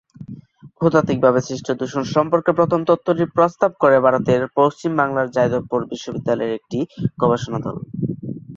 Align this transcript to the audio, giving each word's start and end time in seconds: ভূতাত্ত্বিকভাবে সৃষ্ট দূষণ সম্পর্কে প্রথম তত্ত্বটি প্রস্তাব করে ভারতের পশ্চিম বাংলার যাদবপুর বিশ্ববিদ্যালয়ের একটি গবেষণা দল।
ভূতাত্ত্বিকভাবে 0.77 1.39
সৃষ্ট 1.47 1.67
দূষণ 1.79 2.03
সম্পর্কে 2.15 2.51
প্রথম 2.59 2.79
তত্ত্বটি 2.85 3.25
প্রস্তাব 3.35 3.71
করে 3.81 3.97
ভারতের 4.05 4.41
পশ্চিম 4.57 4.91
বাংলার 4.99 5.27
যাদবপুর 5.35 5.81
বিশ্ববিদ্যালয়ের 5.91 6.57
একটি 6.59 6.79
গবেষণা 7.21 7.59
দল। 7.65 7.77